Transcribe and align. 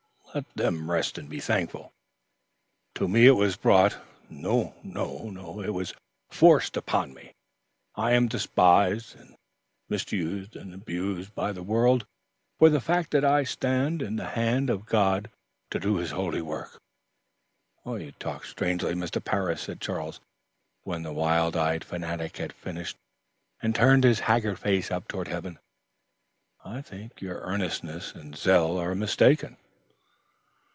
Let 0.33 0.45
them 0.55 0.89
rest 0.89 1.17
and 1.17 1.27
be 1.27 1.41
thankful. 1.41 1.91
To 2.95 3.09
me 3.09 3.27
it 3.27 3.31
was 3.33 3.57
brought 3.57 3.97
it 4.29 5.73
was 5.73 5.93
forced 6.29 6.77
upon 6.77 7.13
me. 7.13 7.33
I 7.95 8.13
am 8.13 8.29
despised, 8.29 9.17
misused 9.89 10.55
and 10.55 10.73
abused 10.73 11.35
by 11.35 11.51
the 11.51 11.61
world 11.63 12.05
for 12.57 12.69
the 12.69 12.79
fact 12.79 13.11
that 13.11 13.25
I 13.25 13.43
stand 13.43 14.01
in 14.01 14.15
the 14.15 14.29
hand 14.29 14.69
of 14.69 14.85
God 14.85 15.29
to 15.69 15.81
do 15.81 15.97
his 15.97 16.11
holy 16.11 16.41
will." 16.41 16.69
"You 17.85 18.13
talk 18.13 18.45
strangely, 18.45 18.93
Mr. 18.93 19.21
Parris," 19.21 19.63
said 19.63 19.81
Charles, 19.81 20.21
when 20.83 21.03
the 21.03 21.11
wild 21.11 21.57
eyed 21.57 21.83
fanatic 21.83 22.37
had 22.37 22.53
finished 22.53 22.95
and 23.61 23.75
turned 23.75 24.05
his 24.05 24.21
haggard 24.21 24.59
face 24.59 24.91
up 24.91 25.09
toward 25.09 25.27
heaven. 25.27 25.59
"I 26.63 26.81
think 26.81 27.19
your 27.21 27.39
earnestness 27.41 28.13
and 28.15 28.33
zeal 28.37 28.79
are 28.81 28.95
mistaken." 28.95 29.57